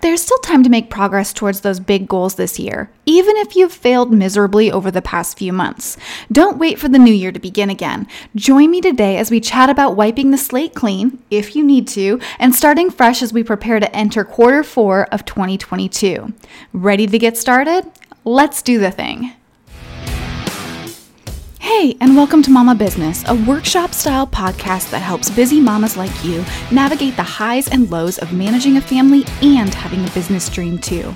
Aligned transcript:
there's 0.00 0.22
still 0.22 0.38
time 0.38 0.62
to 0.62 0.70
make 0.70 0.90
progress 0.90 1.32
towards 1.32 1.60
those 1.60 1.80
big 1.80 2.08
goals 2.08 2.34
this 2.34 2.58
year, 2.58 2.90
even 3.06 3.36
if 3.36 3.56
you've 3.56 3.72
failed 3.72 4.12
miserably 4.12 4.70
over 4.70 4.90
the 4.90 5.02
past 5.02 5.38
few 5.38 5.52
months. 5.52 5.96
Don't 6.30 6.58
wait 6.58 6.78
for 6.78 6.88
the 6.88 6.98
new 6.98 7.12
year 7.12 7.32
to 7.32 7.40
begin 7.40 7.70
again. 7.70 8.06
Join 8.34 8.70
me 8.70 8.80
today 8.80 9.16
as 9.16 9.30
we 9.30 9.40
chat 9.40 9.70
about 9.70 9.96
wiping 9.96 10.30
the 10.30 10.38
slate 10.38 10.74
clean, 10.74 11.22
if 11.30 11.54
you 11.54 11.62
need 11.62 11.88
to, 11.88 12.20
and 12.38 12.54
starting 12.54 12.90
fresh 12.90 13.22
as 13.22 13.32
we 13.32 13.42
prepare 13.42 13.80
to 13.80 13.96
enter 13.96 14.24
quarter 14.24 14.62
four 14.62 15.04
of 15.12 15.24
2022. 15.24 16.32
Ready 16.72 17.06
to 17.06 17.18
get 17.18 17.36
started? 17.36 17.90
Let's 18.24 18.62
do 18.62 18.78
the 18.78 18.90
thing. 18.90 19.32
Hey, 21.62 21.94
and 22.00 22.16
welcome 22.16 22.42
to 22.44 22.50
Mama 22.50 22.74
Business, 22.74 23.22
a 23.28 23.34
workshop 23.34 23.92
style 23.92 24.26
podcast 24.26 24.90
that 24.90 25.02
helps 25.02 25.28
busy 25.28 25.60
mamas 25.60 25.94
like 25.94 26.24
you 26.24 26.42
navigate 26.72 27.16
the 27.16 27.22
highs 27.22 27.68
and 27.68 27.90
lows 27.90 28.16
of 28.16 28.32
managing 28.32 28.78
a 28.78 28.80
family 28.80 29.24
and 29.42 29.72
having 29.74 30.02
a 30.02 30.10
business 30.12 30.48
dream 30.48 30.78
too. 30.78 31.14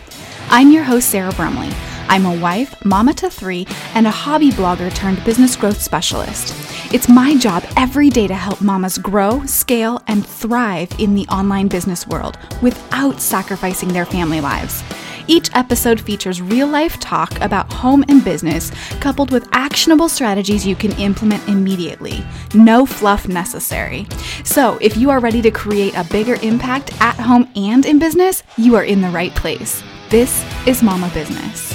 I'm 0.50 0.70
your 0.70 0.84
host, 0.84 1.08
Sarah 1.08 1.32
Brumley. 1.32 1.70
I'm 2.08 2.26
a 2.26 2.38
wife, 2.38 2.84
mama 2.84 3.14
to 3.14 3.30
three, 3.30 3.66
and 3.94 4.06
a 4.06 4.10
hobby 4.10 4.50
blogger 4.50 4.94
turned 4.94 5.24
business 5.24 5.56
growth 5.56 5.80
specialist. 5.80 6.54
It's 6.92 7.08
my 7.08 7.36
job 7.38 7.64
every 7.78 8.10
day 8.10 8.26
to 8.26 8.34
help 8.34 8.60
mamas 8.60 8.98
grow, 8.98 9.44
scale, 9.46 10.02
and 10.08 10.26
thrive 10.26 10.90
in 10.98 11.14
the 11.14 11.26
online 11.28 11.68
business 11.68 12.06
world 12.06 12.38
without 12.60 13.18
sacrificing 13.18 13.94
their 13.94 14.04
family 14.04 14.42
lives. 14.42 14.82
Each 15.26 15.50
episode 15.54 16.00
features 16.00 16.42
real 16.42 16.66
life 16.66 17.00
talk 17.00 17.40
about 17.40 17.72
home 17.72 18.04
and 18.08 18.24
business, 18.24 18.70
coupled 19.00 19.30
with 19.30 19.48
actionable 19.52 20.08
strategies 20.08 20.66
you 20.66 20.76
can 20.76 20.92
implement 20.92 21.46
immediately. 21.48 22.24
No 22.54 22.86
fluff 22.86 23.26
necessary. 23.26 24.06
So, 24.44 24.78
if 24.80 24.96
you 24.96 25.10
are 25.10 25.20
ready 25.20 25.42
to 25.42 25.50
create 25.50 25.94
a 25.96 26.04
bigger 26.04 26.36
impact 26.42 26.92
at 27.00 27.16
home 27.16 27.50
and 27.56 27.84
in 27.86 27.98
business, 27.98 28.42
you 28.56 28.76
are 28.76 28.84
in 28.84 29.00
the 29.00 29.10
right 29.10 29.34
place. 29.34 29.82
This 30.10 30.44
is 30.66 30.82
Mama 30.82 31.10
Business. 31.14 31.73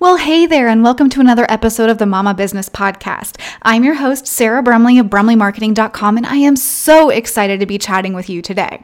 Well, 0.00 0.16
hey 0.16 0.46
there, 0.46 0.66
and 0.66 0.82
welcome 0.82 1.10
to 1.10 1.20
another 1.20 1.44
episode 1.50 1.90
of 1.90 1.98
the 1.98 2.06
Mama 2.06 2.32
Business 2.32 2.70
Podcast. 2.70 3.38
I'm 3.60 3.84
your 3.84 3.96
host, 3.96 4.26
Sarah 4.26 4.62
Brumley 4.62 4.98
of 4.98 5.08
BrumleyMarketing.com, 5.08 6.16
and 6.16 6.24
I 6.24 6.36
am 6.36 6.56
so 6.56 7.10
excited 7.10 7.60
to 7.60 7.66
be 7.66 7.76
chatting 7.76 8.14
with 8.14 8.30
you 8.30 8.40
today. 8.40 8.82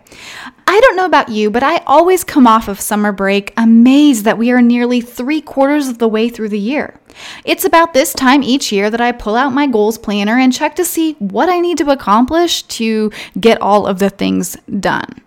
I 0.67 0.79
don't 0.79 0.95
know 0.95 1.07
about 1.07 1.31
you, 1.31 1.51
but 1.51 1.63
I 1.63 1.79
always 1.87 2.23
come 2.23 2.47
off 2.47 2.69
of 2.69 2.83
summer 2.83 3.13
break 3.13 3.55
amazed 3.57 4.27
that 4.27 4.37
we 4.37 4.51
are 4.51 4.61
nearly 4.61 5.01
three 5.01 5.41
quarters 5.41 5.89
of 5.89 5.97
the 5.97 6.07
way 6.07 6.29
through 6.29 6.51
the 6.51 6.59
year. 6.59 7.01
It's 7.47 7.65
about 7.65 7.95
this 7.95 8.13
time 8.13 8.43
each 8.43 8.71
year 8.71 8.91
that 8.91 9.01
I 9.01 9.13
pull 9.13 9.37
out 9.37 9.55
my 9.55 9.67
goals 9.67 9.97
planner 9.97 10.39
and 10.39 10.53
check 10.53 10.77
to 10.77 10.85
see 10.85 11.15
what 11.15 11.49
I 11.49 11.61
need 11.61 11.79
to 11.79 11.93
accomplish 11.93 12.65
to 12.65 13.11
get 13.41 13.63
all 13.63 13.87
of 13.87 14.01
the 14.01 14.11
things 14.11 14.55
done. 14.81 15.23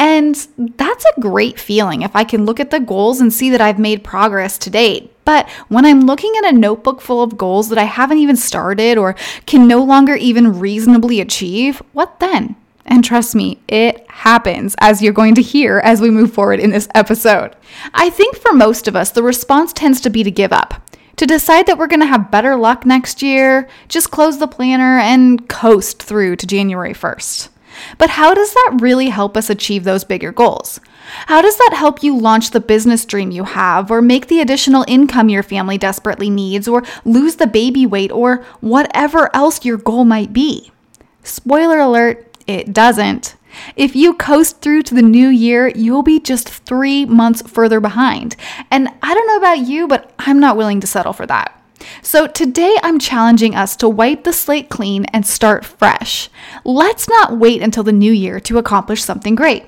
And 0.00 0.34
that's 0.56 1.04
a 1.04 1.20
great 1.20 1.60
feeling 1.60 2.00
if 2.00 2.16
I 2.16 2.24
can 2.24 2.46
look 2.46 2.58
at 2.58 2.70
the 2.70 2.80
goals 2.80 3.20
and 3.20 3.30
see 3.30 3.50
that 3.50 3.60
I've 3.60 3.78
made 3.78 4.02
progress 4.02 4.56
to 4.56 4.70
date. 4.70 5.14
But 5.26 5.46
when 5.68 5.84
I'm 5.84 6.00
looking 6.00 6.32
at 6.38 6.54
a 6.54 6.56
notebook 6.56 7.02
full 7.02 7.22
of 7.22 7.36
goals 7.36 7.68
that 7.68 7.76
I 7.76 7.84
haven't 7.84 8.16
even 8.16 8.36
started 8.36 8.96
or 8.96 9.14
can 9.44 9.68
no 9.68 9.82
longer 9.84 10.16
even 10.16 10.58
reasonably 10.58 11.20
achieve, 11.20 11.82
what 11.92 12.18
then? 12.18 12.56
And 12.86 13.04
trust 13.04 13.34
me, 13.34 13.60
it 13.68 14.10
happens, 14.10 14.74
as 14.78 15.02
you're 15.02 15.12
going 15.12 15.34
to 15.34 15.42
hear 15.42 15.80
as 15.84 16.00
we 16.00 16.08
move 16.08 16.32
forward 16.32 16.60
in 16.60 16.70
this 16.70 16.88
episode. 16.94 17.54
I 17.92 18.08
think 18.08 18.36
for 18.36 18.54
most 18.54 18.88
of 18.88 18.96
us, 18.96 19.10
the 19.10 19.22
response 19.22 19.74
tends 19.74 20.00
to 20.00 20.08
be 20.08 20.22
to 20.22 20.30
give 20.30 20.50
up, 20.50 20.82
to 21.16 21.26
decide 21.26 21.66
that 21.66 21.76
we're 21.76 21.86
going 21.86 22.00
to 22.00 22.06
have 22.06 22.30
better 22.30 22.56
luck 22.56 22.86
next 22.86 23.20
year, 23.20 23.68
just 23.88 24.10
close 24.10 24.38
the 24.38 24.48
planner 24.48 24.98
and 24.98 25.46
coast 25.46 26.02
through 26.02 26.36
to 26.36 26.46
January 26.46 26.94
1st. 26.94 27.50
But 27.98 28.10
how 28.10 28.34
does 28.34 28.52
that 28.52 28.78
really 28.80 29.08
help 29.08 29.36
us 29.36 29.50
achieve 29.50 29.84
those 29.84 30.04
bigger 30.04 30.32
goals? 30.32 30.80
How 31.26 31.42
does 31.42 31.56
that 31.58 31.74
help 31.74 32.02
you 32.02 32.16
launch 32.16 32.50
the 32.50 32.60
business 32.60 33.04
dream 33.04 33.30
you 33.30 33.44
have, 33.44 33.90
or 33.90 34.00
make 34.00 34.28
the 34.28 34.40
additional 34.40 34.84
income 34.86 35.28
your 35.28 35.42
family 35.42 35.78
desperately 35.78 36.30
needs, 36.30 36.68
or 36.68 36.82
lose 37.04 37.36
the 37.36 37.46
baby 37.46 37.86
weight, 37.86 38.12
or 38.12 38.44
whatever 38.60 39.34
else 39.34 39.64
your 39.64 39.76
goal 39.76 40.04
might 40.04 40.32
be? 40.32 40.70
Spoiler 41.22 41.78
alert, 41.78 42.36
it 42.46 42.72
doesn't. 42.72 43.36
If 43.76 43.96
you 43.96 44.14
coast 44.14 44.60
through 44.60 44.82
to 44.84 44.94
the 44.94 45.02
new 45.02 45.28
year, 45.28 45.68
you'll 45.68 46.04
be 46.04 46.20
just 46.20 46.48
three 46.48 47.04
months 47.04 47.42
further 47.42 47.80
behind. 47.80 48.36
And 48.70 48.88
I 49.02 49.12
don't 49.12 49.26
know 49.26 49.36
about 49.36 49.66
you, 49.66 49.88
but 49.88 50.12
I'm 50.18 50.38
not 50.38 50.56
willing 50.56 50.80
to 50.80 50.86
settle 50.86 51.12
for 51.12 51.26
that. 51.26 51.59
So, 52.02 52.26
today 52.26 52.76
I'm 52.82 52.98
challenging 52.98 53.54
us 53.54 53.76
to 53.76 53.88
wipe 53.88 54.24
the 54.24 54.32
slate 54.32 54.68
clean 54.68 55.04
and 55.06 55.26
start 55.26 55.64
fresh. 55.64 56.28
Let's 56.64 57.08
not 57.08 57.38
wait 57.38 57.62
until 57.62 57.82
the 57.82 57.92
new 57.92 58.12
year 58.12 58.40
to 58.40 58.58
accomplish 58.58 59.02
something 59.02 59.34
great. 59.34 59.64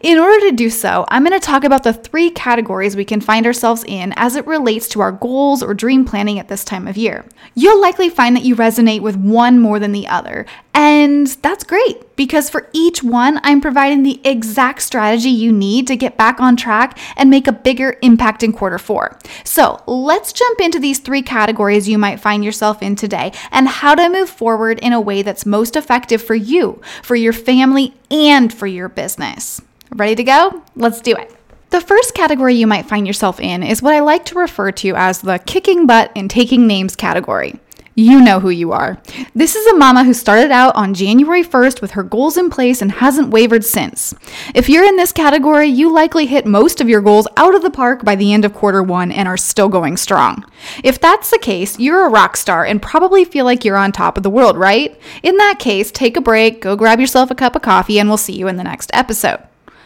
In 0.00 0.18
order 0.18 0.48
to 0.48 0.56
do 0.56 0.70
so, 0.70 1.04
I'm 1.08 1.24
going 1.24 1.38
to 1.38 1.44
talk 1.44 1.64
about 1.64 1.82
the 1.82 1.92
three 1.92 2.30
categories 2.30 2.94
we 2.94 3.04
can 3.04 3.20
find 3.20 3.46
ourselves 3.46 3.84
in 3.86 4.12
as 4.16 4.36
it 4.36 4.46
relates 4.46 4.88
to 4.88 5.00
our 5.00 5.12
goals 5.12 5.62
or 5.62 5.74
dream 5.74 6.04
planning 6.04 6.38
at 6.38 6.48
this 6.48 6.64
time 6.64 6.86
of 6.86 6.96
year. 6.96 7.24
You'll 7.54 7.80
likely 7.80 8.08
find 8.08 8.36
that 8.36 8.44
you 8.44 8.54
resonate 8.54 9.00
with 9.00 9.16
one 9.16 9.58
more 9.58 9.78
than 9.78 9.92
the 9.92 10.06
other, 10.06 10.46
and 10.74 11.26
that's 11.26 11.64
great 11.64 12.07
because 12.18 12.50
for 12.50 12.68
each 12.72 13.02
one, 13.02 13.40
I'm 13.44 13.60
providing 13.60 14.02
the 14.02 14.20
exact 14.24 14.82
strategy 14.82 15.30
you 15.30 15.52
need 15.52 15.86
to 15.86 15.96
get 15.96 16.18
back 16.18 16.40
on 16.40 16.56
track 16.56 16.98
and 17.16 17.30
make 17.30 17.46
a 17.46 17.52
bigger 17.52 17.96
impact 18.02 18.42
in 18.42 18.52
quarter 18.52 18.76
four. 18.76 19.16
So 19.44 19.82
let's 19.86 20.32
jump 20.32 20.60
into 20.60 20.80
these 20.80 20.98
three 20.98 21.22
categories 21.22 21.88
you 21.88 21.96
might 21.96 22.20
find 22.20 22.44
yourself 22.44 22.82
in 22.82 22.96
today 22.96 23.32
and 23.52 23.68
how 23.68 23.94
to 23.94 24.10
move 24.10 24.28
forward 24.28 24.80
in 24.80 24.92
a 24.92 25.00
way 25.00 25.22
that's 25.22 25.46
most 25.46 25.76
effective 25.76 26.20
for 26.20 26.34
you, 26.34 26.82
for 27.04 27.14
your 27.14 27.32
family, 27.32 27.94
and 28.10 28.52
for 28.52 28.66
your 28.66 28.88
business. 28.88 29.62
Ready 29.94 30.16
to 30.16 30.24
go? 30.24 30.62
Let's 30.74 31.00
do 31.00 31.14
it. 31.14 31.34
The 31.70 31.80
first 31.80 32.14
category 32.14 32.54
you 32.54 32.66
might 32.66 32.86
find 32.86 33.06
yourself 33.06 33.38
in 33.38 33.62
is 33.62 33.80
what 33.80 33.94
I 33.94 34.00
like 34.00 34.24
to 34.26 34.38
refer 34.38 34.72
to 34.72 34.96
as 34.96 35.20
the 35.20 35.38
kicking 35.38 35.86
butt 35.86 36.10
and 36.16 36.28
taking 36.28 36.66
names 36.66 36.96
category 36.96 37.60
you 37.98 38.20
know 38.20 38.38
who 38.38 38.50
you 38.50 38.70
are. 38.70 38.96
This 39.34 39.56
is 39.56 39.66
a 39.66 39.76
mama 39.76 40.04
who 40.04 40.14
started 40.14 40.52
out 40.52 40.76
on 40.76 40.94
January 40.94 41.42
1st 41.42 41.82
with 41.82 41.90
her 41.90 42.04
goals 42.04 42.36
in 42.36 42.48
place 42.48 42.80
and 42.80 42.92
hasn't 42.92 43.30
wavered 43.30 43.64
since. 43.64 44.14
If 44.54 44.68
you're 44.68 44.84
in 44.84 44.94
this 44.94 45.10
category, 45.10 45.66
you 45.66 45.92
likely 45.92 46.26
hit 46.26 46.46
most 46.46 46.80
of 46.80 46.88
your 46.88 47.00
goals 47.00 47.26
out 47.36 47.56
of 47.56 47.62
the 47.62 47.70
park 47.70 48.04
by 48.04 48.14
the 48.14 48.32
end 48.32 48.44
of 48.44 48.54
quarter 48.54 48.84
one 48.84 49.10
and 49.10 49.26
are 49.26 49.36
still 49.36 49.68
going 49.68 49.96
strong. 49.96 50.44
If 50.84 51.00
that's 51.00 51.32
the 51.32 51.38
case, 51.38 51.80
you're 51.80 52.06
a 52.06 52.10
rock 52.10 52.36
star 52.36 52.64
and 52.64 52.80
probably 52.80 53.24
feel 53.24 53.44
like 53.44 53.64
you're 53.64 53.76
on 53.76 53.90
top 53.90 54.16
of 54.16 54.22
the 54.22 54.30
world, 54.30 54.56
right? 54.56 54.96
In 55.24 55.36
that 55.38 55.58
case, 55.58 55.90
take 55.90 56.16
a 56.16 56.20
break, 56.20 56.60
go 56.60 56.76
grab 56.76 57.00
yourself 57.00 57.32
a 57.32 57.34
cup 57.34 57.56
of 57.56 57.62
coffee, 57.62 57.98
and 57.98 58.08
we'll 58.08 58.16
see 58.16 58.36
you 58.36 58.46
in 58.46 58.54
the 58.54 58.62
next 58.62 58.92
episode. 58.94 59.42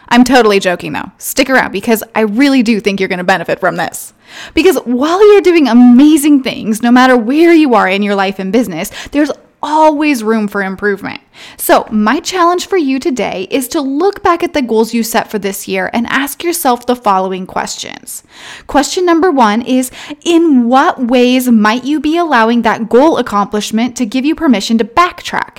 I'm 0.08 0.24
totally 0.24 0.60
joking 0.60 0.92
though. 0.92 1.10
Stick 1.16 1.48
around 1.48 1.72
because 1.72 2.04
I 2.14 2.20
really 2.20 2.62
do 2.62 2.78
think 2.78 3.00
you're 3.00 3.08
going 3.08 3.16
to 3.16 3.24
benefit 3.24 3.58
from 3.58 3.76
this. 3.76 4.12
Because 4.54 4.76
while 4.78 5.26
you're 5.32 5.40
doing 5.40 5.68
amazing 5.68 6.42
things, 6.42 6.82
no 6.82 6.90
matter 6.90 7.16
where 7.16 7.52
you 7.52 7.74
are 7.74 7.88
in 7.88 8.02
your 8.02 8.14
life 8.14 8.38
and 8.38 8.52
business, 8.52 8.90
there's 9.08 9.30
always 9.62 10.24
room 10.24 10.48
for 10.48 10.62
improvement. 10.62 11.20
So, 11.56 11.86
my 11.90 12.20
challenge 12.20 12.66
for 12.66 12.76
you 12.76 12.98
today 12.98 13.46
is 13.50 13.68
to 13.68 13.80
look 13.80 14.22
back 14.22 14.42
at 14.42 14.52
the 14.52 14.62
goals 14.62 14.92
you 14.92 15.02
set 15.02 15.30
for 15.30 15.38
this 15.38 15.68
year 15.68 15.88
and 15.92 16.06
ask 16.08 16.42
yourself 16.42 16.86
the 16.86 16.96
following 16.96 17.46
questions. 17.46 18.24
Question 18.66 19.06
number 19.06 19.30
one 19.30 19.62
is 19.62 19.90
In 20.24 20.68
what 20.68 21.06
ways 21.06 21.48
might 21.48 21.84
you 21.84 22.00
be 22.00 22.16
allowing 22.16 22.62
that 22.62 22.88
goal 22.88 23.18
accomplishment 23.18 23.96
to 23.96 24.06
give 24.06 24.24
you 24.24 24.34
permission 24.34 24.78
to 24.78 24.84
backtrack? 24.84 25.58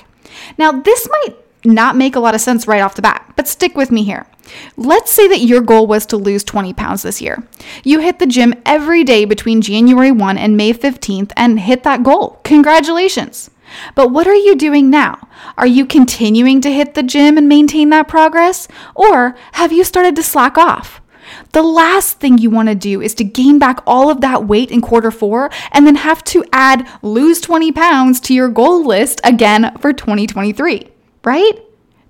Now, 0.58 0.72
this 0.72 1.08
might 1.10 1.36
not 1.64 1.96
make 1.96 2.14
a 2.14 2.20
lot 2.20 2.34
of 2.34 2.40
sense 2.40 2.66
right 2.66 2.82
off 2.82 2.96
the 2.96 3.02
bat, 3.02 3.23
but 3.36 3.48
stick 3.48 3.76
with 3.76 3.90
me 3.90 4.04
here. 4.04 4.26
Let's 4.76 5.10
say 5.10 5.28
that 5.28 5.40
your 5.40 5.60
goal 5.60 5.86
was 5.86 6.06
to 6.06 6.16
lose 6.16 6.44
20 6.44 6.72
pounds 6.74 7.02
this 7.02 7.20
year. 7.20 7.42
You 7.82 8.00
hit 8.00 8.18
the 8.18 8.26
gym 8.26 8.54
every 8.66 9.04
day 9.04 9.24
between 9.24 9.62
January 9.62 10.12
1 10.12 10.38
and 10.38 10.56
May 10.56 10.72
15th 10.72 11.32
and 11.36 11.60
hit 11.60 11.82
that 11.84 12.02
goal. 12.02 12.40
Congratulations. 12.44 13.50
But 13.94 14.10
what 14.10 14.26
are 14.26 14.34
you 14.34 14.54
doing 14.54 14.90
now? 14.90 15.28
Are 15.56 15.66
you 15.66 15.86
continuing 15.86 16.60
to 16.60 16.72
hit 16.72 16.94
the 16.94 17.02
gym 17.02 17.36
and 17.36 17.48
maintain 17.48 17.90
that 17.90 18.08
progress? 18.08 18.68
Or 18.94 19.34
have 19.52 19.72
you 19.72 19.84
started 19.84 20.16
to 20.16 20.22
slack 20.22 20.58
off? 20.58 21.00
The 21.52 21.62
last 21.62 22.20
thing 22.20 22.38
you 22.38 22.50
want 22.50 22.68
to 22.68 22.74
do 22.74 23.00
is 23.00 23.14
to 23.14 23.24
gain 23.24 23.58
back 23.58 23.80
all 23.86 24.10
of 24.10 24.20
that 24.20 24.46
weight 24.46 24.70
in 24.70 24.80
quarter 24.80 25.10
four 25.10 25.50
and 25.72 25.86
then 25.86 25.96
have 25.96 26.22
to 26.24 26.44
add 26.52 26.86
lose 27.02 27.40
20 27.40 27.72
pounds 27.72 28.20
to 28.20 28.34
your 28.34 28.48
goal 28.48 28.84
list 28.84 29.20
again 29.24 29.76
for 29.78 29.92
2023, 29.92 30.88
right? 31.24 31.60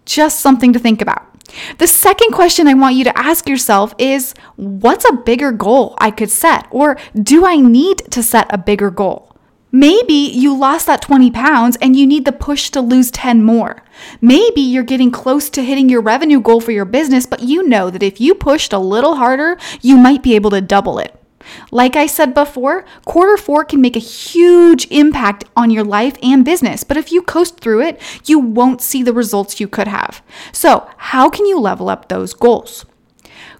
Just 0.05 0.41
something 0.41 0.73
to 0.73 0.79
think 0.79 1.01
about. 1.01 1.35
The 1.79 1.87
second 1.87 2.33
question 2.33 2.67
I 2.67 2.75
want 2.75 2.97
you 2.97 3.05
to 3.05 3.19
ask 3.19 3.49
yourself 3.49 3.95
is 3.99 4.35
what's 4.57 5.09
a 5.09 5.13
bigger 5.13 5.53
goal 5.53 5.95
I 5.99 6.11
could 6.11 6.31
set? 6.31 6.67
Or 6.71 6.97
do 7.15 7.47
I 7.47 7.57
need 7.57 7.99
to 8.11 8.23
set 8.23 8.53
a 8.53 8.59
bigger 8.59 8.91
goal? 8.91 9.35
Maybe 9.71 10.15
you 10.15 10.57
lost 10.57 10.87
that 10.87 11.03
20 11.03 11.33
pounds 11.33 11.77
and 11.83 11.97
you 11.97 12.07
need 12.07 12.25
the 12.25 12.33
push 12.33 12.71
to 12.71 12.81
lose 12.81 13.11
10 13.11 13.43
more. 13.43 13.83
Maybe 14.21 14.61
you're 14.61 14.85
getting 14.85 15.11
close 15.11 15.51
to 15.51 15.65
hitting 15.65 15.89
your 15.89 16.01
revenue 16.01 16.41
goal 16.41 16.61
for 16.61 16.71
your 16.71 16.85
business, 16.85 17.27
but 17.27 17.41
you 17.41 17.67
know 17.67 17.91
that 17.91 18.03
if 18.03 18.21
you 18.21 18.37
pushed 18.37 18.73
a 18.73 18.79
little 18.79 19.17
harder, 19.17 19.59
you 19.83 19.97
might 19.97 20.23
be 20.23 20.37
able 20.37 20.51
to 20.51 20.61
double 20.61 21.01
it. 21.01 21.21
Like 21.71 21.97
I 21.97 22.07
said 22.07 22.35
before, 22.35 22.85
quarter 23.05 23.37
four 23.37 23.65
can 23.65 23.81
make 23.81 23.97
a 23.97 24.01
huge 24.01 24.87
impact 24.91 25.45
on 25.57 25.71
your 25.71 25.85
life 25.85 26.17
and 26.23 26.45
business, 26.45 26.85
but 26.85 26.97
if 26.97 27.13
you 27.13 27.23
coast 27.23 27.61
through 27.61 27.83
it, 27.83 28.01
you 28.25 28.39
won't 28.39 28.81
see 28.81 29.03
the 29.03 29.13
results 29.13 29.61
you 29.61 29.69
could 29.69 29.89
have. 29.89 30.23
So, 30.53 30.89
how 30.97 31.29
can 31.29 31.47
you 31.47 31.59
level 31.59 31.89
up 31.89 32.09
those 32.09 32.35
goals? 32.35 32.87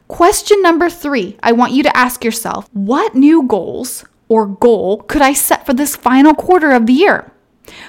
Question 0.09 0.61
number 0.63 0.91
three 0.91 1.39
I 1.43 1.53
want 1.53 1.73
you 1.73 1.83
to 1.83 1.97
ask 1.97 2.25
yourself 2.25 2.69
what 2.73 3.15
new 3.15 3.47
goals 3.47 4.05
or 4.29 4.47
goal 4.47 4.99
could 5.03 5.23
I 5.23 5.33
set 5.33 5.67
for 5.67 5.75
this 5.75 5.97
final 5.97 6.35
quarter 6.35 6.73
of 6.73 6.87
the 6.87 6.93
year? 6.93 7.31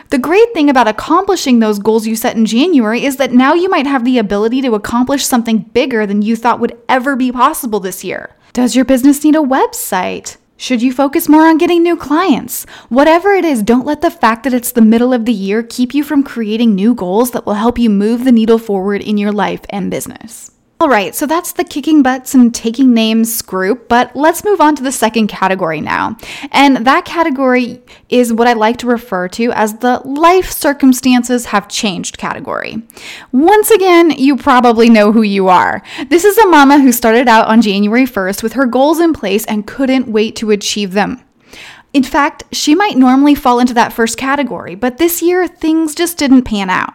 The 0.10 0.18
great 0.18 0.54
thing 0.54 0.70
about 0.70 0.88
accomplishing 0.88 1.60
those 1.60 1.80
goals 1.80 2.08
you 2.08 2.16
set 2.16 2.38
in 2.38 2.46
January 2.46 3.04
is 3.04 3.18
that 3.18 3.34
now 3.34 3.54
you 3.54 3.70
might 3.70 3.88
have 3.88 4.06
the 4.06 4.18
ability 4.18 4.62
to 4.62 4.76
accomplish 4.76 5.26
something 5.26 5.60
bigger 5.60 6.06
than 6.06 6.22
you 6.22 6.36
thought 6.36 6.60
would 6.60 6.78
ever 6.88 7.16
be 7.16 7.32
possible 7.32 7.80
this 7.80 8.04
year. 8.04 8.36
Does 8.56 8.74
your 8.74 8.86
business 8.86 9.22
need 9.26 9.36
a 9.36 9.40
website? 9.40 10.38
Should 10.56 10.82
you 10.82 10.94
focus 10.94 11.28
more 11.28 11.46
on 11.46 11.58
getting 11.58 11.84
new 11.84 11.98
clients? 11.98 12.64
Whatever 12.88 13.34
it 13.34 13.44
is, 13.44 13.62
don't 13.62 13.86
let 13.86 14.00
the 14.00 14.10
fact 14.10 14.46
that 14.46 14.54
it's 14.54 14.72
the 14.72 14.80
middle 14.80 15.12
of 15.12 15.26
the 15.26 15.34
year 15.34 15.62
keep 15.62 15.94
you 15.94 16.06
from 16.06 16.24
creating 16.24 16.74
new 16.74 16.96
goals 16.96 17.32
that 17.32 17.46
will 17.46 17.56
help 17.56 17.78
you 17.78 17.90
move 17.90 18.24
the 18.24 18.32
needle 18.32 18.58
forward 18.58 19.02
in 19.02 19.18
your 19.18 19.34
life 19.34 19.66
and 19.72 19.92
business. 19.92 20.55
All 20.78 20.90
right, 20.90 21.16
so 21.16 21.26
that's 21.26 21.54
the 21.54 21.64
kicking 21.64 22.04
butts 22.04 22.34
and 22.34 22.54
taking 22.54 22.94
names 22.94 23.42
group, 23.42 23.88
but 23.88 24.14
let's 24.14 24.44
move 24.44 24.60
on 24.60 24.76
to 24.76 24.84
the 24.84 24.92
second 24.92 25.28
category 25.28 25.80
now. 25.80 26.18
And 26.52 26.86
that 26.86 27.06
category 27.06 27.82
is 28.10 28.34
what 28.34 28.48
I 28.48 28.54
like 28.54 28.76
to 28.80 28.88
refer 28.88 29.30
to 29.30 29.54
as 29.54 29.78
the 29.78 30.02
life 30.04 30.52
circumstances 30.52 31.46
have 31.46 31.70
changed 31.70 32.18
category. 32.18 32.84
Once 33.32 33.72
again, 33.72 34.12
you 34.12 34.36
probably 34.36 34.90
know 34.90 35.14
who 35.14 35.22
you 35.22 35.48
are. 35.48 35.82
This 36.10 36.26
is 36.26 36.38
a 36.38 36.48
mama 36.48 36.80
who 36.80 36.92
started 36.92 37.30
out 37.30 37.48
on 37.48 37.62
January 37.62 38.06
1st 38.06 38.44
with 38.44 38.54
her 38.54 38.66
goals 38.66 39.00
in 39.00 39.14
place 39.14 39.46
and 39.46 39.66
couldn't 39.66 40.10
wait 40.10 40.36
to 40.36 40.52
achieve 40.52 40.92
them. 40.92 41.25
In 41.96 42.04
fact, 42.04 42.44
she 42.52 42.76
might 42.76 42.98
normally 42.98 43.36
fall 43.36 43.58
into 43.58 43.74
that 43.76 43.94
first 43.94 44.18
category, 44.18 44.76
but 44.76 44.98
this 44.98 45.22
year 45.22 45.48
things 45.48 45.96
just 45.96 46.18
didn't 46.18 46.42
pan 46.42 46.70
out. 46.70 46.94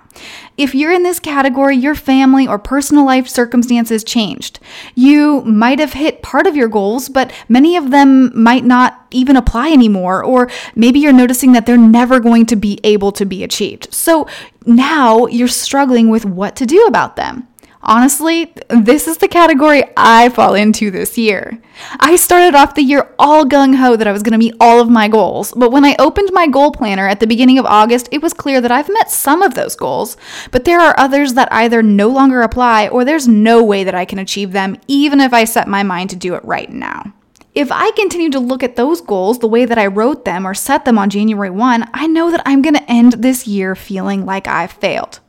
If 0.58 0.74
you're 0.74 0.92
in 0.92 1.04
this 1.04 1.18
category, 1.18 1.74
your 1.74 1.94
family 1.94 2.46
or 2.46 2.58
personal 2.58 3.06
life 3.06 3.26
circumstances 3.26 4.04
changed. 4.04 4.60
You 4.94 5.40
might 5.40 5.78
have 5.78 5.94
hit 5.94 6.20
part 6.20 6.46
of 6.46 6.54
your 6.54 6.68
goals, 6.68 7.08
but 7.08 7.32
many 7.48 7.78
of 7.78 7.90
them 7.90 8.30
might 8.38 8.66
not 8.66 9.06
even 9.10 9.36
apply 9.36 9.70
anymore, 9.72 10.22
or 10.22 10.50
maybe 10.74 11.00
you're 11.00 11.14
noticing 11.14 11.52
that 11.52 11.64
they're 11.64 11.78
never 11.78 12.20
going 12.20 12.44
to 12.44 12.56
be 12.56 12.78
able 12.84 13.10
to 13.12 13.24
be 13.24 13.42
achieved. 13.42 13.94
So 13.94 14.28
now 14.66 15.24
you're 15.28 15.48
struggling 15.48 16.10
with 16.10 16.26
what 16.26 16.56
to 16.56 16.66
do 16.66 16.84
about 16.84 17.16
them. 17.16 17.48
Honestly, 17.82 18.52
this 18.68 19.08
is 19.08 19.16
the 19.16 19.28
category 19.28 19.82
I 19.96 20.28
fall 20.28 20.54
into 20.54 20.90
this 20.90 21.16
year. 21.16 21.58
I 21.98 22.16
started 22.16 22.54
off 22.54 22.74
the 22.74 22.82
year 22.82 23.14
all 23.18 23.46
gung 23.46 23.76
ho 23.76 23.96
that 23.96 24.06
I 24.06 24.12
was 24.12 24.22
going 24.22 24.32
to 24.32 24.38
meet 24.38 24.54
all 24.60 24.80
of 24.80 24.90
my 24.90 25.08
goals, 25.08 25.54
but 25.56 25.72
when 25.72 25.86
I 25.86 25.96
opened 25.98 26.28
my 26.32 26.46
goal 26.46 26.72
planner 26.72 27.08
at 27.08 27.20
the 27.20 27.26
beginning 27.26 27.58
of 27.58 27.64
August, 27.64 28.10
it 28.12 28.20
was 28.20 28.34
clear 28.34 28.60
that 28.60 28.70
I've 28.70 28.92
met 28.92 29.10
some 29.10 29.40
of 29.40 29.54
those 29.54 29.76
goals, 29.76 30.18
but 30.50 30.66
there 30.66 30.78
are 30.78 30.94
others 30.98 31.32
that 31.34 31.50
either 31.52 31.82
no 31.82 32.08
longer 32.08 32.42
apply 32.42 32.88
or 32.88 33.02
there's 33.02 33.26
no 33.26 33.64
way 33.64 33.82
that 33.84 33.94
I 33.94 34.04
can 34.04 34.18
achieve 34.18 34.52
them, 34.52 34.76
even 34.86 35.18
if 35.18 35.32
I 35.32 35.44
set 35.44 35.66
my 35.66 35.82
mind 35.82 36.10
to 36.10 36.16
do 36.16 36.34
it 36.34 36.44
right 36.44 36.70
now. 36.70 37.14
If 37.54 37.72
I 37.72 37.90
continue 37.92 38.30
to 38.30 38.40
look 38.40 38.62
at 38.62 38.76
those 38.76 39.00
goals 39.00 39.38
the 39.38 39.48
way 39.48 39.64
that 39.64 39.78
I 39.78 39.86
wrote 39.86 40.26
them 40.26 40.46
or 40.46 40.54
set 40.54 40.84
them 40.84 40.98
on 40.98 41.10
January 41.10 41.50
1, 41.50 41.88
I 41.94 42.06
know 42.06 42.30
that 42.30 42.42
I'm 42.44 42.60
going 42.60 42.74
to 42.74 42.90
end 42.90 43.14
this 43.14 43.46
year 43.46 43.74
feeling 43.74 44.26
like 44.26 44.46
I've 44.46 44.72
failed. 44.72 45.20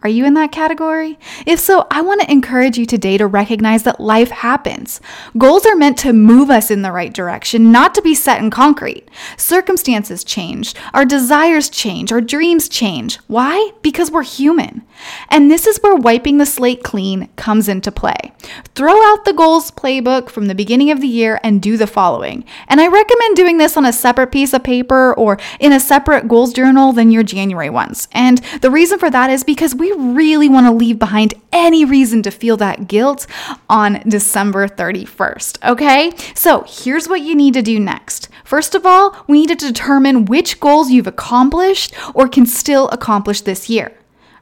Are 0.00 0.08
you 0.08 0.24
in 0.24 0.34
that 0.34 0.52
category? 0.52 1.18
If 1.44 1.58
so, 1.58 1.84
I 1.90 2.02
want 2.02 2.20
to 2.20 2.30
encourage 2.30 2.78
you 2.78 2.86
today 2.86 3.18
to 3.18 3.26
recognize 3.26 3.82
that 3.82 3.98
life 3.98 4.30
happens. 4.30 5.00
Goals 5.36 5.66
are 5.66 5.74
meant 5.74 5.98
to 5.98 6.12
move 6.12 6.50
us 6.50 6.70
in 6.70 6.82
the 6.82 6.92
right 6.92 7.12
direction, 7.12 7.72
not 7.72 7.96
to 7.96 8.02
be 8.02 8.14
set 8.14 8.40
in 8.40 8.48
concrete. 8.50 9.08
Circumstances 9.36 10.22
change, 10.22 10.72
our 10.94 11.04
desires 11.04 11.68
change, 11.68 12.12
our 12.12 12.20
dreams 12.20 12.68
change. 12.68 13.16
Why? 13.26 13.72
Because 13.82 14.08
we're 14.08 14.22
human. 14.22 14.82
And 15.30 15.50
this 15.50 15.66
is 15.66 15.78
where 15.82 15.96
wiping 15.96 16.38
the 16.38 16.46
slate 16.46 16.84
clean 16.84 17.28
comes 17.34 17.68
into 17.68 17.90
play. 17.90 18.32
Throw 18.76 19.02
out 19.10 19.24
the 19.24 19.32
goals 19.32 19.72
playbook 19.72 20.28
from 20.28 20.46
the 20.46 20.54
beginning 20.54 20.92
of 20.92 21.00
the 21.00 21.08
year 21.08 21.40
and 21.42 21.60
do 21.60 21.76
the 21.76 21.88
following. 21.88 22.44
And 22.68 22.80
I 22.80 22.86
recommend 22.86 23.34
doing 23.34 23.58
this 23.58 23.76
on 23.76 23.84
a 23.84 23.92
separate 23.92 24.30
piece 24.30 24.52
of 24.52 24.62
paper 24.62 25.12
or 25.14 25.38
in 25.58 25.72
a 25.72 25.80
separate 25.80 26.28
goals 26.28 26.52
journal 26.52 26.92
than 26.92 27.10
your 27.10 27.24
January 27.24 27.70
ones. 27.70 28.06
And 28.12 28.38
the 28.60 28.70
reason 28.70 29.00
for 29.00 29.10
that 29.10 29.30
is 29.30 29.42
because 29.42 29.74
we 29.74 29.87
really 29.92 30.48
want 30.48 30.66
to 30.66 30.72
leave 30.72 30.98
behind 30.98 31.34
any 31.52 31.84
reason 31.84 32.22
to 32.22 32.30
feel 32.30 32.56
that 32.58 32.88
guilt 32.88 33.26
on 33.68 34.02
December 34.08 34.68
31st. 34.68 35.70
Okay? 35.70 36.12
So 36.34 36.64
here's 36.66 37.08
what 37.08 37.20
you 37.20 37.34
need 37.34 37.54
to 37.54 37.62
do 37.62 37.78
next. 37.80 38.28
First 38.44 38.74
of 38.74 38.86
all, 38.86 39.24
we 39.28 39.40
need 39.40 39.58
to 39.58 39.66
determine 39.66 40.24
which 40.24 40.60
goals 40.60 40.90
you've 40.90 41.06
accomplished 41.06 41.94
or 42.14 42.28
can 42.28 42.46
still 42.46 42.88
accomplish 42.88 43.42
this 43.42 43.68
year. 43.68 43.92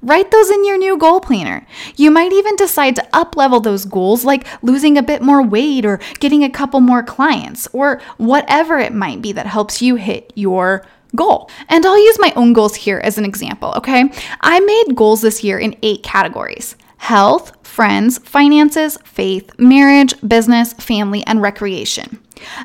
Write 0.02 0.30
those 0.30 0.50
in 0.50 0.64
your 0.64 0.78
new 0.78 0.96
goal 0.96 1.20
planner. 1.20 1.66
You 1.96 2.10
might 2.10 2.32
even 2.32 2.54
decide 2.56 2.94
to 2.96 3.08
uplevel 3.12 3.62
those 3.62 3.84
goals 3.84 4.24
like 4.24 4.46
losing 4.62 4.96
a 4.96 5.02
bit 5.02 5.22
more 5.22 5.42
weight 5.42 5.84
or 5.84 5.98
getting 6.20 6.44
a 6.44 6.50
couple 6.50 6.80
more 6.80 7.02
clients 7.02 7.66
or 7.72 8.00
whatever 8.16 8.78
it 8.78 8.94
might 8.94 9.22
be 9.22 9.32
that 9.32 9.46
helps 9.46 9.82
you 9.82 9.96
hit 9.96 10.32
your 10.36 10.86
goal. 11.16 11.50
And 11.68 11.84
I'll 11.84 11.98
use 11.98 12.18
my 12.18 12.32
own 12.36 12.52
goals 12.52 12.74
here 12.74 13.00
as 13.02 13.18
an 13.18 13.24
example, 13.24 13.72
okay? 13.76 14.10
I 14.40 14.60
made 14.60 14.94
goals 14.94 15.22
this 15.22 15.42
year 15.42 15.58
in 15.58 15.76
eight 15.82 16.02
categories 16.02 16.76
health, 16.98 17.52
friends, 17.66 18.18
finances, 18.18 18.98
faith, 19.04 19.50
marriage, 19.58 20.14
business, 20.26 20.72
family, 20.74 21.22
and 21.26 21.42
recreation. 21.42 22.18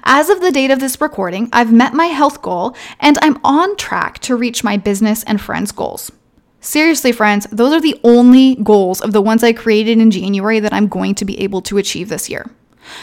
As 0.04 0.30
of 0.30 0.42
the 0.42 0.52
date 0.52 0.72
of 0.72 0.80
this 0.80 1.00
recording, 1.02 1.50
I've 1.54 1.72
met 1.72 1.94
my 1.94 2.06
health 2.06 2.42
goal 2.42 2.76
and 3.00 3.18
I'm 3.22 3.40
on 3.44 3.76
track 3.76 4.20
to 4.20 4.36
reach 4.36 4.64
my 4.64 4.78
business 4.78 5.24
and 5.24 5.40
friends 5.40 5.72
goals. 5.72 6.12
Seriously, 6.60 7.12
friends, 7.12 7.48
those 7.52 7.74
are 7.74 7.82
the 7.82 8.00
only 8.04 8.56
goals 8.56 9.02
of 9.02 9.14
the 9.14 9.22
ones 9.22 9.44
I 9.44 9.52
created 9.52 9.98
in 9.98 10.12
January 10.12 10.60
that 10.60 10.74
I'm 10.74 10.88
going 10.88 11.16
to 11.16 11.26
be 11.26 11.40
able 11.42 11.62
to 11.64 11.78
achieve 11.78 12.10
this 12.10 12.30
year. 12.30 12.50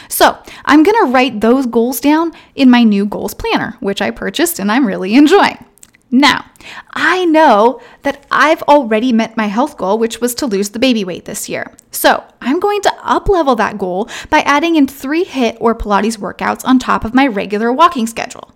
So 0.07 0.37
I'm 0.65 0.83
going 0.83 1.05
to 1.05 1.11
write 1.11 1.41
those 1.41 1.65
goals 1.65 1.99
down 1.99 2.31
in 2.55 2.69
my 2.69 2.83
new 2.83 3.05
goals 3.05 3.33
planner, 3.33 3.77
which 3.79 4.01
I 4.01 4.11
purchased 4.11 4.59
and 4.59 4.71
I'm 4.71 4.85
really 4.85 5.15
enjoying. 5.15 5.63
Now, 6.11 6.45
I 6.91 7.25
know 7.25 7.81
that 8.01 8.25
I've 8.31 8.63
already 8.63 9.13
met 9.13 9.37
my 9.37 9.45
health 9.45 9.77
goal, 9.77 9.99
which 9.99 10.19
was 10.19 10.33
to 10.35 10.47
lose 10.47 10.69
the 10.69 10.79
baby 10.79 11.03
weight 11.03 11.25
this 11.25 11.47
year. 11.47 11.75
So 11.91 12.23
I'm 12.41 12.59
going 12.59 12.81
to 12.81 12.95
up 13.03 13.29
level 13.29 13.55
that 13.57 13.77
goal 13.77 14.09
by 14.29 14.39
adding 14.39 14.75
in 14.75 14.87
three 14.87 15.23
HIIT 15.23 15.57
or 15.59 15.75
Pilates 15.75 16.17
workouts 16.17 16.65
on 16.65 16.79
top 16.79 17.05
of 17.05 17.13
my 17.13 17.27
regular 17.27 17.71
walking 17.71 18.07
schedule. 18.07 18.51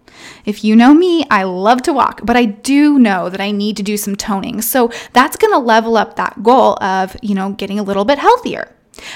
If 0.46 0.64
you 0.64 0.76
know 0.76 0.94
me, 0.96 1.26
I 1.30 1.44
love 1.44 1.84
to 1.84 1.94
walk, 1.94 2.22
but 2.24 2.36
I 2.36 2.46
do 2.46 2.98
know 2.98 3.30
that 3.30 3.42
I 3.42 3.52
need 3.52 3.78
to 3.78 3.84
do 3.84 3.98
some 3.98 4.16
toning. 4.16 4.62
So 4.62 4.92
that's 5.14 5.38
going 5.38 5.54
to 5.54 5.60
level 5.60 5.96
up 5.96 6.16
that 6.16 6.42
goal 6.42 6.82
of, 6.84 7.16
you 7.22 7.36
know, 7.36 7.52
getting 7.52 7.78
a 7.78 7.84
little 7.84 8.06
bit 8.06 8.18
healthier. 8.18 8.74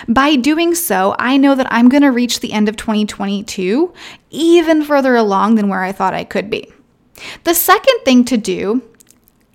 By 0.08 0.36
doing 0.36 0.76
so, 0.76 1.16
I 1.20 1.38
know 1.38 1.56
that 1.56 1.72
I'm 1.72 1.90
going 1.90 2.04
to 2.04 2.12
reach 2.12 2.40
the 2.40 2.54
end 2.54 2.68
of 2.68 2.78
2022 2.78 3.94
even 4.30 4.84
further 4.84 5.16
along 5.16 5.56
than 5.56 5.70
where 5.70 5.84
I 5.84 5.92
thought 5.92 6.14
I 6.14 6.24
could 6.24 6.50
be. 6.50 6.72
The 7.44 7.54
second 7.54 8.00
thing 8.04 8.26
to 8.26 8.38
do 8.38 8.82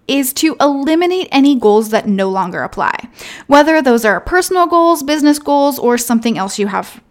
is 0.08 0.32
to 0.34 0.56
eliminate 0.60 1.28
any 1.30 1.54
goals 1.54 1.90
that 1.90 2.08
no 2.08 2.28
longer 2.28 2.62
apply, 2.62 3.08
whether 3.46 3.80
those 3.80 4.04
are 4.04 4.20
personal 4.20 4.66
goals, 4.66 5.02
business 5.02 5.38
goals, 5.38 5.78
or 5.78 5.96
something 5.96 6.36
else 6.36 6.58
you 6.58 6.66
have. 6.66 7.02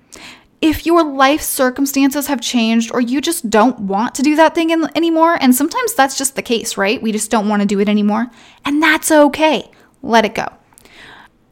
If 0.61 0.85
your 0.85 1.03
life 1.03 1.41
circumstances 1.41 2.27
have 2.27 2.41
changed 2.41 2.91
or 2.93 3.01
you 3.01 3.19
just 3.19 3.49
don't 3.49 3.79
want 3.79 4.13
to 4.15 4.21
do 4.21 4.35
that 4.35 4.53
thing 4.53 4.69
in, 4.69 4.87
anymore, 4.95 5.37
and 5.41 5.55
sometimes 5.55 5.95
that's 5.95 6.17
just 6.17 6.35
the 6.35 6.43
case, 6.43 6.77
right? 6.77 7.01
We 7.01 7.11
just 7.11 7.31
don't 7.31 7.49
want 7.49 7.61
to 7.61 7.67
do 7.67 7.79
it 7.79 7.89
anymore, 7.89 8.29
and 8.65 8.83
that's 8.83 9.11
okay. 9.11 9.71
Let 10.03 10.25
it 10.25 10.35
go. 10.35 10.47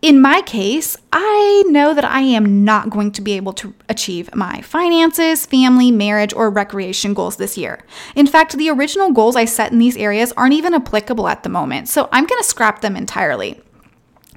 In 0.01 0.21
my 0.21 0.41
case, 0.41 0.95
I 1.11 1.63
know 1.67 1.93
that 1.93 2.05
I 2.05 2.21
am 2.21 2.63
not 2.63 2.89
going 2.89 3.11
to 3.11 3.21
be 3.21 3.33
able 3.33 3.51
to 3.53 3.73
achieve 3.89 4.33
my 4.33 4.61
finances, 4.61 5.45
family, 5.45 5.91
marriage, 5.91 6.33
or 6.33 6.49
recreation 6.49 7.13
goals 7.13 7.35
this 7.35 7.57
year. 7.57 7.85
In 8.15 8.25
fact, 8.25 8.55
the 8.55 8.69
original 8.69 9.11
goals 9.11 9.35
I 9.35 9.43
set 9.43 9.73
in 9.73 9.79
these 9.79 9.97
areas 9.97 10.31
aren't 10.37 10.53
even 10.53 10.73
applicable 10.73 11.27
at 11.27 11.43
the 11.43 11.49
moment, 11.49 11.89
so 11.89 12.07
I'm 12.13 12.25
going 12.25 12.41
to 12.41 12.47
scrap 12.47 12.79
them 12.79 12.95
entirely. 12.95 13.61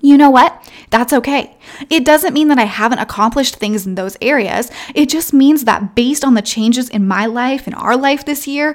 You 0.00 0.19
know 0.19 0.31
what? 0.31 0.69
That's 0.90 1.12
okay. 1.12 1.57
It 1.88 2.04
doesn't 2.04 2.35
mean 2.35 2.49
that 2.49 2.59
I 2.59 2.64
haven't 2.64 2.99
accomplished 2.99 3.54
things 3.54 3.87
in 3.87 3.95
those 3.95 4.16
areas. 4.21 4.69
It 4.97 5.09
just 5.09 5.33
means 5.33 5.64
that 5.64 5.95
based 5.95 6.25
on 6.25 6.35
the 6.35 6.42
changes 6.42 6.88
in 6.88 7.07
my 7.07 7.26
life 7.26 7.69
and 7.69 7.76
our 7.76 7.97
life 7.97 8.25
this 8.25 8.49
year, 8.49 8.75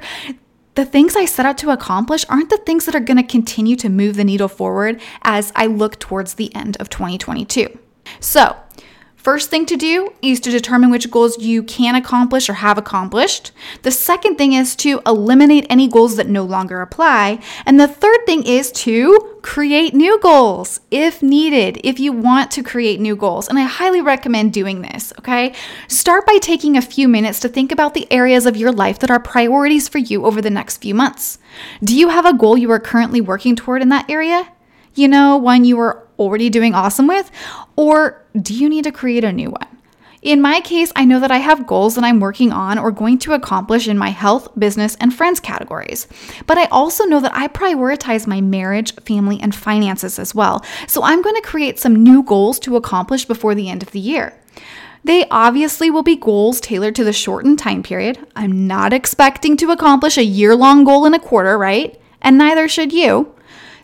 the 0.78 0.86
things 0.86 1.16
I 1.16 1.26
set 1.26 1.48
out 1.48 1.58
to 1.58 1.72
accomplish 1.72 2.24
aren't 2.30 2.52
the 2.52 2.58
things 2.58 2.86
that 2.86 2.94
are 2.94 3.00
going 3.00 3.18
to 3.18 3.24
continue 3.24 3.76
to 3.78 3.90
move 3.90 4.16
the 4.16 4.24
needle 4.24 4.48
forward 4.48 5.02
as 5.24 5.52
I 5.56 5.66
look 5.66 5.98
towards 5.98 6.36
the 6.36 6.54
end 6.56 6.78
of 6.78 6.88
2022. 6.88 7.76
So, 8.20 8.56
first 9.28 9.50
thing 9.50 9.66
to 9.66 9.76
do 9.76 10.14
is 10.22 10.40
to 10.40 10.50
determine 10.50 10.90
which 10.90 11.12
goals 11.12 11.38
you 11.38 11.62
can 11.62 11.96
accomplish 11.96 12.50
or 12.50 12.54
have 12.54 12.78
accomplished. 12.78 13.52
The 13.82 13.92
second 13.92 14.38
thing 14.38 14.54
is 14.54 14.74
to 14.78 15.02
eliminate 15.06 15.68
any 15.70 15.90
goals 15.90 16.16
that 16.16 16.30
no 16.30 16.46
longer 16.46 16.80
apply. 16.80 17.40
And 17.66 17.78
the 17.78 17.90
third 17.90 18.20
thing 18.26 18.44
is 18.46 18.72
to 18.88 19.38
create 19.42 19.94
new 19.94 20.18
goals 20.22 20.80
if 20.92 21.22
needed, 21.22 21.82
if 21.84 22.00
you 22.00 22.14
want 22.14 22.52
to 22.52 22.64
create 22.64 23.02
new 23.02 23.18
goals. 23.18 23.50
And 23.50 23.60
I 23.60 23.64
highly 23.64 24.00
recommend 24.00 24.54
doing 24.54 24.82
this, 24.82 25.12
okay? 25.20 25.54
Start 25.90 26.26
by 26.26 26.38
taking 26.38 26.78
a 26.78 26.82
few 26.82 27.10
minutes 27.10 27.42
to 27.42 27.50
think 27.50 27.74
about 27.74 27.96
the 27.96 28.10
areas 28.10 28.46
of 28.46 28.56
your 28.56 28.72
life 28.72 28.98
that 29.00 29.12
are 29.12 29.20
priorities 29.20 29.90
for 29.90 29.98
you 29.98 30.26
over 30.26 30.42
the 30.42 30.50
next 30.50 30.78
few 30.78 30.96
months. 30.96 31.38
Do 31.84 31.94
you 31.94 32.08
have 32.08 32.26
a 32.26 32.32
goal 32.34 32.58
you 32.58 32.72
are 32.72 32.80
currently 32.80 33.20
working 33.20 33.58
toward 33.58 33.82
in 33.82 33.90
that 33.90 34.10
area? 34.10 34.54
You 34.96 35.10
know, 35.10 35.36
one 35.36 35.66
you 35.66 35.78
are 35.82 36.07
already 36.20 36.50
doing 36.50 36.74
awesome 36.74 37.08
with? 37.08 37.32
Or 37.76 38.24
do 38.40 38.54
you 38.54 38.70
need 38.70 38.84
to 38.84 38.92
create 38.92 39.24
a 39.24 39.32
new 39.32 39.50
one? 39.50 39.68
In 40.22 40.42
my 40.42 40.62
case, 40.62 40.92
I 40.96 41.06
know 41.06 41.20
that 41.20 41.32
I 41.32 41.38
have 41.38 41.68
goals 41.68 41.96
that 41.96 42.04
I'm 42.04 42.20
working 42.20 42.52
on 42.52 42.80
or 42.80 42.92
going 42.92 43.20
to 43.20 43.34
accomplish 43.34 43.88
in 43.88 43.98
my 43.98 44.10
health, 44.10 44.50
business, 44.58 44.98
and 45.00 45.14
friends 45.14 45.40
categories. 45.40 46.08
But 46.48 46.58
I 46.58 46.66
also 46.66 47.06
know 47.06 47.20
that 47.20 47.36
I 47.36 47.48
prioritize 47.48 48.26
my 48.26 48.42
marriage, 48.42 48.96
family, 48.96 49.40
and 49.40 49.54
finances 49.54 50.18
as 50.18 50.34
well. 50.34 50.66
So 50.88 51.04
I'm 51.04 51.22
going 51.22 51.36
to 51.36 51.42
create 51.42 51.80
some 51.80 52.04
new 52.04 52.24
goals 52.24 52.60
to 52.60 52.76
accomplish 52.76 53.26
before 53.26 53.54
the 53.54 53.70
end 53.70 53.84
of 53.84 53.92
the 53.92 54.00
year. 54.00 54.34
They 55.04 55.30
obviously 55.30 55.90
will 55.90 56.04
be 56.04 56.18
goals 56.18 56.60
tailored 56.60 56.96
to 56.96 57.04
the 57.04 57.14
shortened 57.14 57.60
time 57.60 57.82
period. 57.82 58.20
I'm 58.36 58.68
not 58.68 58.92
expecting 58.92 59.56
to 59.58 59.72
accomplish 59.72 60.18
a 60.18 60.26
year 60.26 60.56
long 60.56 60.84
goal 60.84 61.06
in 61.06 61.14
a 61.14 61.20
quarter, 61.20 61.58
right? 61.58 61.98
And 62.22 62.38
neither 62.38 62.68
should 62.68 62.92
you. 62.92 63.34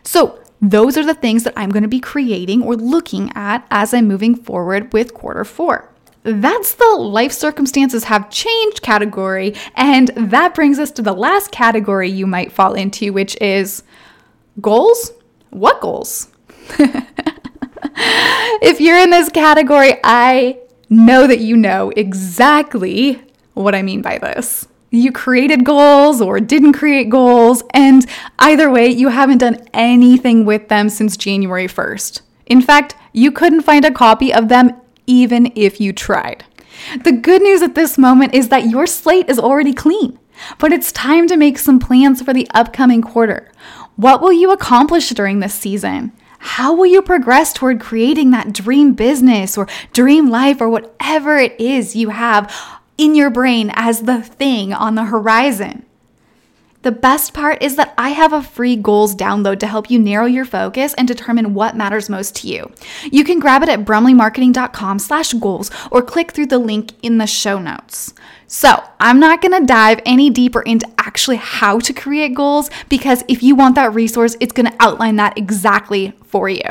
So 0.02 0.43
those 0.70 0.96
are 0.96 1.04
the 1.04 1.14
things 1.14 1.44
that 1.44 1.54
I'm 1.56 1.70
going 1.70 1.82
to 1.82 1.88
be 1.88 2.00
creating 2.00 2.62
or 2.62 2.74
looking 2.74 3.30
at 3.34 3.66
as 3.70 3.92
I'm 3.92 4.08
moving 4.08 4.34
forward 4.34 4.92
with 4.92 5.12
quarter 5.12 5.44
four. 5.44 5.90
That's 6.22 6.74
the 6.74 6.96
life 6.98 7.32
circumstances 7.32 8.04
have 8.04 8.30
changed 8.30 8.80
category. 8.80 9.54
And 9.74 10.08
that 10.16 10.54
brings 10.54 10.78
us 10.78 10.90
to 10.92 11.02
the 11.02 11.12
last 11.12 11.50
category 11.50 12.08
you 12.08 12.26
might 12.26 12.50
fall 12.50 12.72
into, 12.72 13.12
which 13.12 13.36
is 13.42 13.82
goals. 14.60 15.12
What 15.50 15.82
goals? 15.82 16.28
if 16.78 18.80
you're 18.80 18.98
in 18.98 19.10
this 19.10 19.28
category, 19.28 20.00
I 20.02 20.60
know 20.88 21.26
that 21.26 21.40
you 21.40 21.58
know 21.58 21.90
exactly 21.90 23.22
what 23.52 23.74
I 23.74 23.82
mean 23.82 24.00
by 24.00 24.16
this 24.16 24.66
you 24.94 25.12
created 25.12 25.64
goals 25.64 26.20
or 26.20 26.40
didn't 26.40 26.74
create 26.74 27.10
goals, 27.10 27.62
and 27.72 28.06
either 28.38 28.70
way, 28.70 28.88
you 28.88 29.08
haven't 29.08 29.38
done 29.38 29.66
anything 29.72 30.44
with 30.44 30.68
them 30.68 30.88
since 30.88 31.16
January 31.16 31.66
1st. 31.66 32.20
In 32.46 32.60
fact, 32.60 32.94
you 33.12 33.32
couldn't 33.32 33.62
find 33.62 33.84
a 33.84 33.90
copy 33.90 34.32
of 34.32 34.48
them 34.48 34.72
even 35.06 35.52
if 35.54 35.80
you 35.80 35.92
tried. 35.92 36.44
The 37.04 37.12
good 37.12 37.42
news 37.42 37.62
at 37.62 37.74
this 37.74 37.96
moment 37.98 38.34
is 38.34 38.48
that 38.48 38.68
your 38.68 38.86
slate 38.86 39.28
is 39.28 39.38
already 39.38 39.72
clean, 39.72 40.18
but 40.58 40.72
it's 40.72 40.92
time 40.92 41.28
to 41.28 41.36
make 41.36 41.58
some 41.58 41.78
plans 41.78 42.20
for 42.22 42.32
the 42.32 42.48
upcoming 42.52 43.02
quarter. 43.02 43.50
What 43.96 44.20
will 44.20 44.32
you 44.32 44.50
accomplish 44.50 45.08
during 45.10 45.40
this 45.40 45.54
season? 45.54 46.12
How 46.38 46.74
will 46.74 46.86
you 46.86 47.00
progress 47.00 47.52
toward 47.52 47.80
creating 47.80 48.30
that 48.32 48.52
dream 48.52 48.92
business 48.92 49.56
or 49.56 49.66
dream 49.92 50.28
life 50.28 50.60
or 50.60 50.68
whatever 50.68 51.38
it 51.38 51.58
is 51.58 51.96
you 51.96 52.10
have 52.10 52.52
in 52.98 53.14
your 53.14 53.30
brain 53.30 53.70
as 53.74 54.02
the 54.02 54.22
thing 54.22 54.72
on 54.72 54.94
the 54.94 55.04
horizon. 55.04 55.84
The 56.84 56.92
best 56.92 57.32
part 57.32 57.62
is 57.62 57.76
that 57.76 57.94
I 57.96 58.10
have 58.10 58.34
a 58.34 58.42
free 58.42 58.76
goals 58.76 59.16
download 59.16 59.58
to 59.60 59.66
help 59.66 59.90
you 59.90 59.98
narrow 59.98 60.26
your 60.26 60.44
focus 60.44 60.92
and 60.94 61.08
determine 61.08 61.54
what 61.54 61.78
matters 61.78 62.10
most 62.10 62.36
to 62.36 62.48
you. 62.48 62.70
You 63.10 63.24
can 63.24 63.38
grab 63.38 63.62
it 63.62 63.70
at 63.70 63.86
brumleymarketing.com 63.86 64.98
slash 64.98 65.32
goals 65.32 65.70
or 65.90 66.02
click 66.02 66.32
through 66.32 66.48
the 66.48 66.58
link 66.58 66.92
in 67.02 67.16
the 67.16 67.26
show 67.26 67.58
notes. 67.58 68.12
So 68.54 68.80
I'm 69.00 69.18
not 69.18 69.42
gonna 69.42 69.66
dive 69.66 70.00
any 70.06 70.30
deeper 70.30 70.62
into 70.62 70.88
actually 70.96 71.38
how 71.38 71.80
to 71.80 71.92
create 71.92 72.36
goals 72.36 72.70
because 72.88 73.24
if 73.26 73.42
you 73.42 73.56
want 73.56 73.74
that 73.74 73.92
resource, 73.94 74.36
it's 74.38 74.52
gonna 74.52 74.76
outline 74.78 75.16
that 75.16 75.36
exactly 75.36 76.12
for 76.34 76.48
you. 76.48 76.62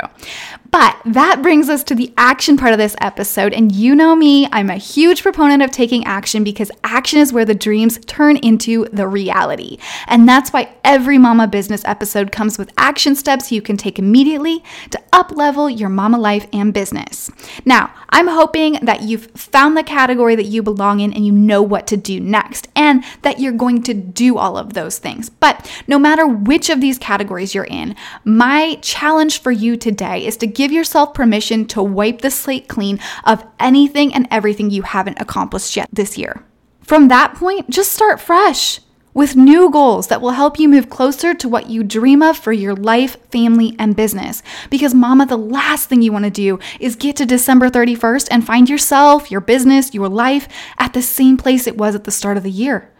But 0.70 0.96
that 1.04 1.40
brings 1.40 1.68
us 1.68 1.84
to 1.84 1.94
the 1.94 2.12
action 2.18 2.56
part 2.56 2.72
of 2.72 2.78
this 2.78 2.96
episode. 3.00 3.54
And 3.54 3.70
you 3.70 3.94
know 3.94 4.16
me, 4.16 4.48
I'm 4.50 4.70
a 4.70 4.76
huge 4.76 5.22
proponent 5.22 5.62
of 5.62 5.70
taking 5.70 6.04
action 6.04 6.42
because 6.42 6.70
action 6.82 7.20
is 7.20 7.32
where 7.32 7.44
the 7.44 7.54
dreams 7.54 7.98
turn 8.06 8.38
into 8.38 8.86
the 8.92 9.06
reality. 9.06 9.78
And 10.08 10.28
that's 10.28 10.52
why 10.52 10.74
every 10.82 11.16
mama 11.16 11.46
business 11.46 11.84
episode 11.84 12.32
comes 12.32 12.58
with 12.58 12.72
action 12.76 13.14
steps 13.14 13.52
you 13.52 13.62
can 13.62 13.76
take 13.76 13.98
immediately 13.98 14.64
to 14.90 15.00
up 15.12 15.30
level 15.30 15.70
your 15.70 15.88
mama 15.88 16.18
life 16.18 16.46
and 16.52 16.74
business. 16.74 17.30
Now, 17.64 17.94
I'm 18.10 18.26
hoping 18.26 18.80
that 18.82 19.02
you've 19.02 19.26
found 19.26 19.76
the 19.76 19.84
category 19.84 20.34
that 20.34 20.46
you 20.46 20.62
belong 20.62 21.00
in 21.00 21.12
and 21.12 21.24
you 21.24 21.32
know 21.32 21.62
what 21.74 21.88
to 21.88 21.96
do 21.96 22.20
next, 22.20 22.68
and 22.76 23.02
that 23.22 23.40
you're 23.40 23.50
going 23.50 23.82
to 23.82 23.92
do 23.92 24.38
all 24.38 24.56
of 24.56 24.74
those 24.74 25.00
things. 25.00 25.28
But 25.28 25.68
no 25.88 25.98
matter 25.98 26.24
which 26.24 26.70
of 26.70 26.80
these 26.80 26.98
categories 26.98 27.52
you're 27.52 27.64
in, 27.64 27.96
my 28.24 28.76
challenge 28.80 29.40
for 29.40 29.50
you 29.50 29.76
today 29.76 30.24
is 30.24 30.36
to 30.36 30.46
give 30.46 30.70
yourself 30.70 31.14
permission 31.14 31.66
to 31.66 31.82
wipe 31.82 32.20
the 32.20 32.30
slate 32.30 32.68
clean 32.68 33.00
of 33.24 33.44
anything 33.58 34.14
and 34.14 34.28
everything 34.30 34.70
you 34.70 34.82
haven't 34.82 35.20
accomplished 35.20 35.74
yet 35.74 35.88
this 35.92 36.16
year. 36.16 36.44
From 36.80 37.08
that 37.08 37.34
point, 37.34 37.68
just 37.68 37.90
start 37.90 38.20
fresh 38.20 38.78
with 39.14 39.36
new 39.36 39.70
goals 39.70 40.08
that 40.08 40.20
will 40.20 40.32
help 40.32 40.58
you 40.58 40.68
move 40.68 40.90
closer 40.90 41.32
to 41.32 41.48
what 41.48 41.70
you 41.70 41.82
dream 41.82 42.20
of 42.20 42.36
for 42.36 42.52
your 42.52 42.74
life, 42.74 43.16
family, 43.30 43.74
and 43.78 43.96
business. 43.96 44.42
Because, 44.68 44.92
mama, 44.92 45.24
the 45.24 45.38
last 45.38 45.88
thing 45.88 46.02
you 46.02 46.12
want 46.12 46.24
to 46.24 46.30
do 46.30 46.58
is 46.80 46.96
get 46.96 47.16
to 47.16 47.24
December 47.24 47.70
31st 47.70 48.28
and 48.30 48.44
find 48.44 48.68
yourself, 48.68 49.30
your 49.30 49.40
business, 49.40 49.94
your 49.94 50.08
life 50.08 50.48
at 50.78 50.92
the 50.92 51.02
same 51.02 51.36
place 51.36 51.66
it 51.66 51.78
was 51.78 51.94
at 51.94 52.04
the 52.04 52.10
start 52.10 52.36
of 52.36 52.42
the 52.42 52.50
year. 52.50 52.90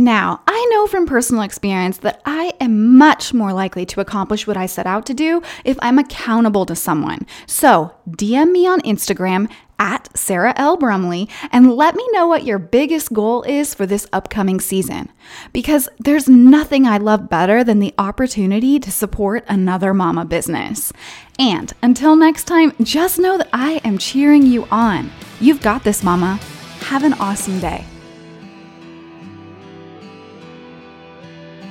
Now, 0.00 0.42
I 0.46 0.68
know 0.70 0.86
from 0.86 1.06
personal 1.06 1.42
experience 1.42 1.98
that 1.98 2.22
I 2.24 2.52
am 2.60 2.96
much 2.96 3.34
more 3.34 3.52
likely 3.52 3.84
to 3.86 4.00
accomplish 4.00 4.46
what 4.46 4.56
I 4.56 4.66
set 4.66 4.86
out 4.86 5.04
to 5.06 5.14
do 5.14 5.42
if 5.64 5.76
I'm 5.80 5.98
accountable 5.98 6.64
to 6.66 6.76
someone. 6.76 7.26
So, 7.46 7.92
DM 8.08 8.52
me 8.52 8.64
on 8.64 8.80
Instagram 8.82 9.50
at 9.80 10.16
Sarah 10.16 10.54
L. 10.54 10.76
Brumley 10.76 11.28
and 11.50 11.74
let 11.74 11.96
me 11.96 12.08
know 12.12 12.28
what 12.28 12.44
your 12.44 12.60
biggest 12.60 13.12
goal 13.12 13.42
is 13.42 13.74
for 13.74 13.86
this 13.86 14.06
upcoming 14.12 14.60
season. 14.60 15.10
Because 15.52 15.88
there's 15.98 16.28
nothing 16.28 16.86
I 16.86 16.98
love 16.98 17.28
better 17.28 17.64
than 17.64 17.80
the 17.80 17.94
opportunity 17.98 18.78
to 18.78 18.92
support 18.92 19.44
another 19.48 19.92
mama 19.92 20.24
business. 20.24 20.92
And 21.40 21.72
until 21.82 22.14
next 22.14 22.44
time, 22.44 22.72
just 22.84 23.18
know 23.18 23.36
that 23.36 23.48
I 23.52 23.80
am 23.82 23.98
cheering 23.98 24.46
you 24.46 24.68
on. 24.70 25.10
You've 25.40 25.60
got 25.60 25.82
this, 25.82 26.04
mama. 26.04 26.38
Have 26.82 27.02
an 27.02 27.14
awesome 27.14 27.58
day. 27.58 27.84